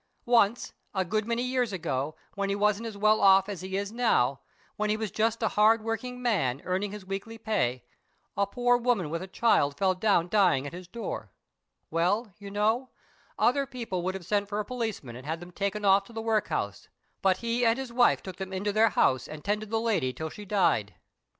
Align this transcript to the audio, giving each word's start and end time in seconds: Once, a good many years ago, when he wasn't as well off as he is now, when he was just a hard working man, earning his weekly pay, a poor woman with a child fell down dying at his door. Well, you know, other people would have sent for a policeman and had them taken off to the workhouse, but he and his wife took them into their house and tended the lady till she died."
Once, 0.25 0.73
a 0.95 1.05
good 1.05 1.27
many 1.27 1.43
years 1.43 1.71
ago, 1.71 2.15
when 2.33 2.49
he 2.49 2.55
wasn't 2.55 2.87
as 2.87 2.97
well 2.97 3.21
off 3.21 3.47
as 3.47 3.61
he 3.61 3.77
is 3.77 3.91
now, 3.91 4.39
when 4.75 4.89
he 4.89 4.97
was 4.97 5.11
just 5.11 5.43
a 5.43 5.49
hard 5.49 5.83
working 5.83 6.19
man, 6.19 6.59
earning 6.65 6.91
his 6.91 7.05
weekly 7.05 7.37
pay, 7.37 7.83
a 8.35 8.47
poor 8.47 8.77
woman 8.77 9.11
with 9.11 9.21
a 9.21 9.27
child 9.27 9.77
fell 9.77 9.93
down 9.93 10.27
dying 10.27 10.65
at 10.65 10.73
his 10.73 10.87
door. 10.87 11.29
Well, 11.91 12.33
you 12.39 12.49
know, 12.49 12.89
other 13.37 13.67
people 13.67 14.01
would 14.01 14.15
have 14.15 14.25
sent 14.25 14.49
for 14.49 14.59
a 14.59 14.65
policeman 14.65 15.15
and 15.15 15.27
had 15.27 15.39
them 15.39 15.51
taken 15.51 15.85
off 15.85 16.05
to 16.05 16.13
the 16.13 16.19
workhouse, 16.23 16.87
but 17.21 17.37
he 17.37 17.63
and 17.63 17.77
his 17.77 17.93
wife 17.93 18.23
took 18.23 18.37
them 18.37 18.51
into 18.51 18.73
their 18.73 18.89
house 18.89 19.27
and 19.27 19.45
tended 19.45 19.69
the 19.69 19.79
lady 19.79 20.13
till 20.13 20.31
she 20.31 20.45
died." 20.45 20.95